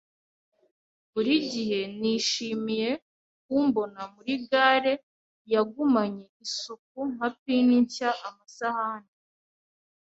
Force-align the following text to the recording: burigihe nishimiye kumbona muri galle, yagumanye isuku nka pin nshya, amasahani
burigihe 1.11 1.79
nishimiye 1.99 2.89
kumbona 3.43 4.01
muri 4.13 4.33
galle, 4.49 4.93
yagumanye 5.53 6.25
isuku 6.45 6.99
nka 7.13 7.29
pin 7.41 7.67
nshya, 7.83 8.09
amasahani 8.27 9.11